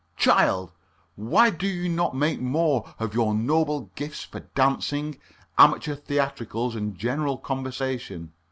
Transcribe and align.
Child, 0.17 0.71
why 1.15 1.51
do 1.51 1.67
you 1.67 1.87
not 1.87 2.15
make 2.15 2.41
more 2.41 2.85
use 2.85 2.95
of 2.97 3.13
your 3.13 3.35
noble 3.35 3.91
gifts 3.93 4.23
for 4.23 4.39
dancing, 4.55 5.19
amateur 5.59 5.93
theatricals, 5.93 6.75
and 6.75 6.97
general 6.97 7.37
conversation? 7.37 8.33